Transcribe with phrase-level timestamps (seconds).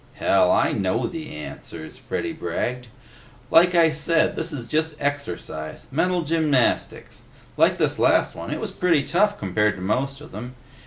[0.15, 2.87] "Hell, I know the answers," Freddy bragged.
[3.51, 5.85] "Like I said, this is just exercise.
[5.91, 7.21] Mental gymnastics.
[7.55, 10.55] Like this last one; it was pretty tough compared to most of them.